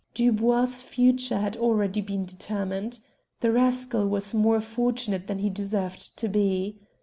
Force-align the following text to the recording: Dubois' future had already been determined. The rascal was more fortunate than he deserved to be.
Dubois' 0.15 0.81
future 0.81 1.37
had 1.37 1.55
already 1.57 2.01
been 2.01 2.25
determined. 2.25 3.01
The 3.41 3.51
rascal 3.51 4.07
was 4.07 4.33
more 4.33 4.59
fortunate 4.59 5.27
than 5.27 5.37
he 5.37 5.49
deserved 5.51 6.17
to 6.17 6.27
be. 6.27 6.79